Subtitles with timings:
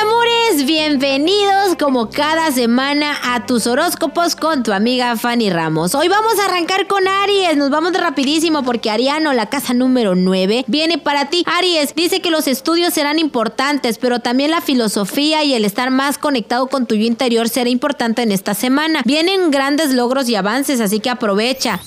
[0.00, 5.94] Amores, bienvenidos como cada semana a tus horóscopos con tu amiga Fanny Ramos.
[5.96, 10.66] Hoy vamos a arrancar con Aries, nos vamos rapidísimo porque Ariano, la casa número 9,
[10.68, 11.42] viene para ti.
[11.46, 16.16] Aries dice que los estudios serán importantes, pero también la filosofía y el estar más
[16.16, 19.02] conectado con tu yo interior será importante en esta semana.
[19.04, 21.80] Vienen grandes logros y avances, así que aprovecha.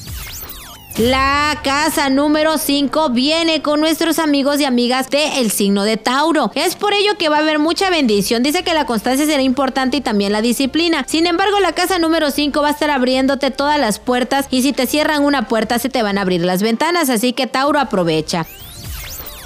[0.98, 6.52] La casa número 5 viene con nuestros amigos y amigas del el signo de Tauro.
[6.54, 8.44] Es por ello que va a haber mucha bendición.
[8.44, 11.06] Dice que la constancia será importante y también la disciplina.
[11.08, 14.74] Sin embargo, la casa número 5 va a estar abriéndote todas las puertas y si
[14.74, 17.10] te cierran una puerta se te van a abrir las ventanas.
[17.10, 18.46] Así que Tauro aprovecha.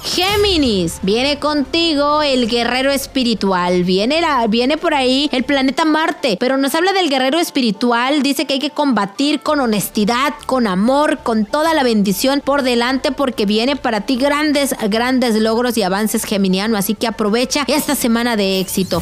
[0.06, 3.82] Géminis, viene contigo el guerrero espiritual.
[3.82, 8.22] Viene, la, viene por ahí el planeta Marte, pero nos habla del guerrero espiritual.
[8.22, 13.10] Dice que hay que combatir con honestidad, con amor, con toda la bendición por delante,
[13.10, 16.78] porque viene para ti grandes, grandes logros y avances geminiano.
[16.78, 19.00] Así que aprovecha esta semana de éxito.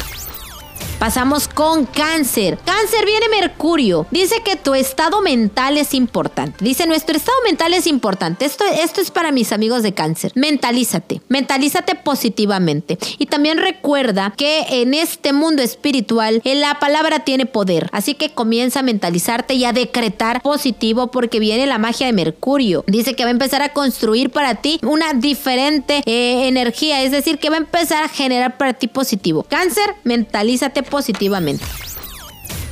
[0.99, 2.57] Pasamos con cáncer.
[2.65, 4.07] Cáncer viene Mercurio.
[4.11, 6.63] Dice que tu estado mental es importante.
[6.63, 8.45] Dice, nuestro estado mental es importante.
[8.45, 10.31] Esto, esto es para mis amigos de cáncer.
[10.35, 11.21] Mentalízate.
[11.27, 12.97] Mentalízate positivamente.
[13.17, 17.89] Y también recuerda que en este mundo espiritual la palabra tiene poder.
[17.91, 22.83] Así que comienza a mentalizarte y a decretar positivo porque viene la magia de Mercurio.
[22.87, 27.03] Dice que va a empezar a construir para ti una diferente eh, energía.
[27.03, 29.45] Es decir, que va a empezar a generar para ti positivo.
[29.49, 31.65] Cáncer, mentalízate positivamente.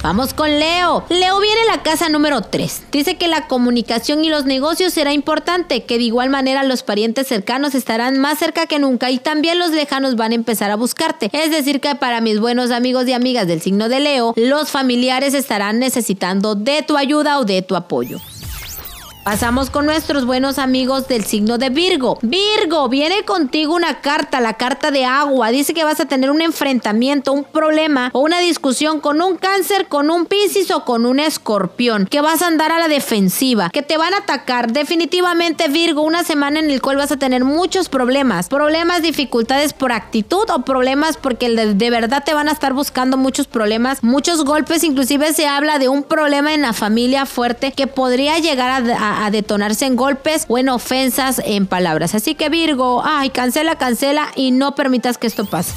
[0.03, 1.06] Vamos con Leo.
[1.08, 2.88] Leo viene a la casa número 3.
[2.92, 7.26] Dice que la comunicación y los negocios será importante, que de igual manera los parientes
[7.26, 11.30] cercanos estarán más cerca que nunca y también los lejanos van a empezar a buscarte.
[11.32, 15.33] Es decir, que para mis buenos amigos y amigas del signo de Leo, los familiares
[15.33, 18.20] estarán necesitando de tu ayuda o de tu apoyo.
[19.23, 22.20] Pasamos con nuestros buenos amigos del signo de Virgo.
[22.22, 25.50] Virgo, viene contigo una carta, la carta de agua.
[25.50, 29.88] Dice que vas a tener un enfrentamiento, un problema o una discusión con un cáncer,
[29.88, 32.06] con un piscis o con un escorpión.
[32.06, 34.73] Que vas a andar a la defensiva, que te van a atacar.
[34.73, 38.50] Definitivamente Virgo, una semana en la cual vas a tener muchos problemas.
[38.50, 43.48] Problemas, dificultades por actitud o problemas porque de, verdad te van a estar buscando muchos
[43.48, 44.83] problemas, muchos golpes.
[44.83, 49.13] Inclusive se habla de un problema en la familia fuerte que podría llegar a a,
[49.32, 52.16] detonarse en golpes o en ofensas en palabras.
[52.16, 55.74] Así que Virgo, ay, cancela, cancela y no permitas que esto pase.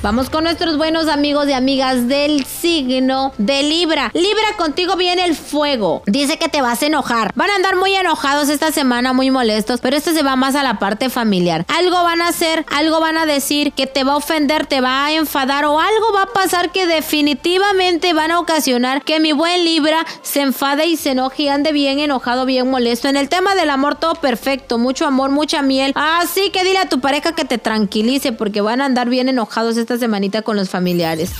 [0.00, 4.12] Vamos con nuestros buenos amigos y amigas del signo de Libra.
[4.14, 6.04] Libra, contigo viene el fuego.
[6.06, 7.32] Dice que te vas a enojar.
[7.34, 10.62] Van a andar muy enojados esta semana, muy molestos, pero esto se va más a
[10.62, 11.64] la parte familiar.
[11.66, 15.06] Algo van a hacer, algo van a decir que te va a ofender, te va
[15.06, 19.64] a enfadar o algo va a pasar que definitivamente van a ocasionar que mi buen
[19.64, 23.08] Libra se enfade y se enoje y ande bien enojado, bien molesto.
[23.08, 25.90] En el tema del amor, todo perfecto, mucho amor, mucha miel.
[25.96, 29.76] Así que dile a tu pareja que te tranquilice porque van a andar bien enojados
[29.96, 31.32] semanita con los familiares.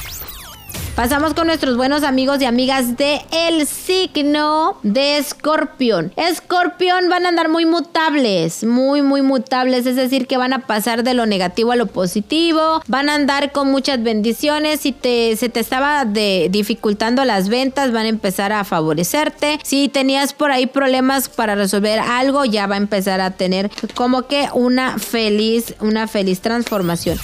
[0.99, 6.13] Pasamos con nuestros buenos amigos y amigas de el signo de Escorpión.
[6.17, 11.05] Escorpión van a andar muy mutables, muy muy mutables, es decir, que van a pasar
[11.05, 15.49] de lo negativo a lo positivo, van a andar con muchas bendiciones, si te, se
[15.49, 19.61] te estaba de, dificultando las ventas, van a empezar a favorecerte.
[19.63, 24.27] Si tenías por ahí problemas para resolver algo, ya va a empezar a tener como
[24.27, 27.21] que una feliz, una feliz transformación.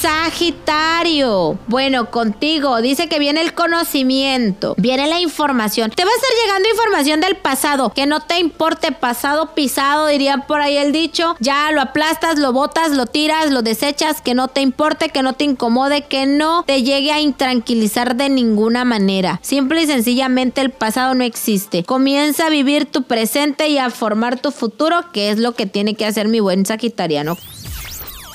[0.00, 1.58] Sagitario.
[1.66, 5.90] Bueno, contigo dice que viene el conocimiento, viene la información.
[5.90, 10.44] Te va a estar llegando información del pasado, que no te importe pasado pisado, diría
[10.46, 11.34] por ahí el dicho.
[11.40, 15.32] Ya lo aplastas, lo botas, lo tiras, lo desechas, que no te importe, que no
[15.32, 19.40] te incomode, que no te llegue a intranquilizar de ninguna manera.
[19.42, 21.82] Simple y sencillamente el pasado no existe.
[21.82, 25.94] Comienza a vivir tu presente y a formar tu futuro, que es lo que tiene
[25.94, 27.36] que hacer mi buen sagitariano.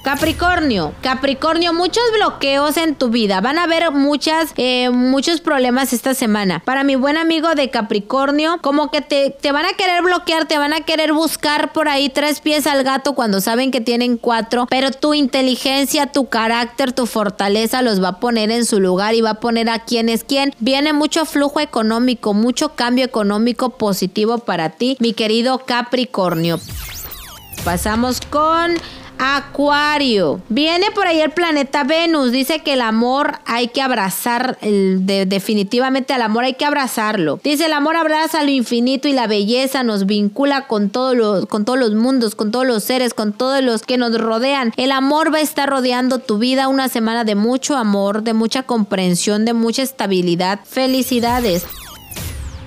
[0.03, 3.39] Capricornio, Capricornio, muchos bloqueos en tu vida.
[3.39, 6.59] Van a haber muchas, eh, muchos problemas esta semana.
[6.59, 10.57] Para mi buen amigo de Capricornio, como que te, te van a querer bloquear, te
[10.57, 14.67] van a querer buscar por ahí tres pies al gato cuando saben que tienen cuatro,
[14.69, 19.21] pero tu inteligencia, tu carácter, tu fortaleza los va a poner en su lugar y
[19.21, 20.53] va a poner a quién es quién.
[20.59, 26.59] Viene mucho flujo económico, mucho cambio económico positivo para ti, mi querido Capricornio.
[27.63, 28.75] Pasamos con
[29.25, 30.41] Acuario.
[30.49, 32.33] Viene por ahí el planeta Venus.
[32.33, 34.57] Dice que el amor hay que abrazar.
[34.59, 37.39] definitivamente al amor hay que abrazarlo.
[37.41, 41.63] Dice el amor abraza lo infinito y la belleza nos vincula con, todos los, con
[41.63, 44.73] todos los mundos, con todos los seres, con todos los que nos rodean.
[44.75, 48.63] El amor va a estar rodeando tu vida una semana de mucho amor, de mucha
[48.63, 50.59] comprensión, de mucha estabilidad.
[50.65, 51.65] Felicidades.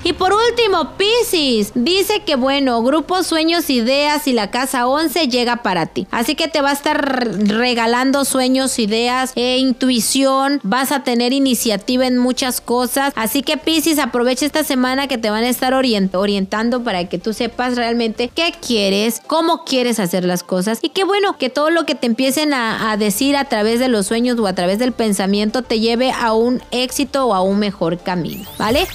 [0.06, 5.64] Y por último, Pisces dice que bueno, Grupo Sueños, Ideas y la Casa 11 llega
[5.64, 6.06] para ti.
[6.12, 10.60] Así que te va a estar regalando sueños, ideas e intuición.
[10.62, 13.12] Vas a tener iniciativa en muchas cosas.
[13.16, 17.32] Así que Pisces, aprovecha esta semana que te van a estar orientando para que tú
[17.32, 20.78] sepas realmente qué quieres, cómo quieres hacer las cosas.
[20.82, 23.88] Y qué bueno que todo lo que te empiecen a, a decir a través de
[23.88, 27.58] los sueños o a través del pensamiento te lleve a un éxito o a un
[27.58, 28.44] mejor camino.
[28.56, 28.86] ¿Vale?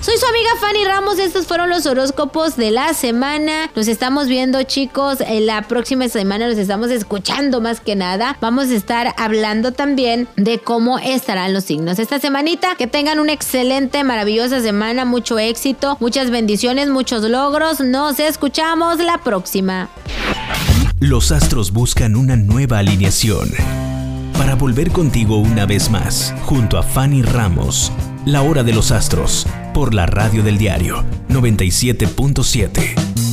[0.00, 3.70] Soy su amiga Fanny Ramos, estos fueron los horóscopos de la semana.
[3.76, 8.38] Nos estamos viendo chicos, la próxima semana nos estamos escuchando más que nada.
[8.40, 12.76] Vamos a estar hablando también de cómo estarán los signos esta semanita.
[12.76, 17.80] Que tengan una excelente, maravillosa semana, mucho éxito, muchas bendiciones, muchos logros.
[17.80, 19.90] Nos escuchamos la próxima.
[20.98, 23.50] Los astros buscan una nueva alineación
[24.32, 27.92] para volver contigo una vez más, junto a Fanny Ramos
[28.26, 33.29] la hora de los astros, por la radio del diario 97.7.